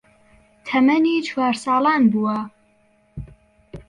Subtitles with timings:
[0.67, 2.37] تەمەنی چوار ساڵان بووە